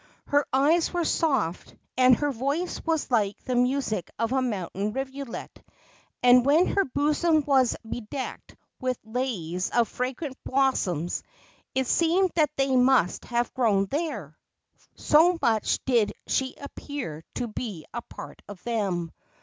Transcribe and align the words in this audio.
Her 0.25 0.47
eyes 0.51 0.91
were 0.91 1.05
soft, 1.05 1.75
and 1.95 2.15
her 2.15 2.31
voice 2.31 2.81
was 2.83 3.11
like 3.11 3.37
the 3.43 3.55
music 3.55 4.09
of 4.17 4.31
a 4.31 4.41
mountain 4.41 4.93
rivulet, 4.93 5.63
and 6.23 6.43
when 6.43 6.65
her 6.69 6.85
bosom 6.85 7.43
was 7.45 7.75
bedecked 7.87 8.55
with 8.79 8.97
leis 9.03 9.69
of 9.69 9.87
fragrant 9.87 10.43
blossoms 10.43 11.21
it 11.75 11.85
seemed 11.85 12.31
that 12.33 12.49
they 12.57 12.75
must 12.75 13.25
have 13.25 13.53
grown 13.53 13.85
there, 13.91 14.35
so 14.95 15.37
much 15.39 15.77
did 15.85 16.13
she 16.25 16.55
appear 16.55 17.23
to 17.35 17.47
be 17.47 17.85
a 17.93 18.01
part 18.01 18.41
of 18.49 18.63
them. 18.63 19.11